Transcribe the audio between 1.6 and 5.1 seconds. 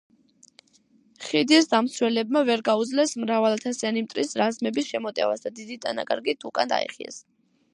დამცველებმა ვერ გაუძლეს მრავალათასიანი მტრის რაზმების